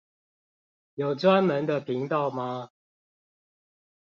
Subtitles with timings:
[0.95, 2.71] 有專門的頻道嗎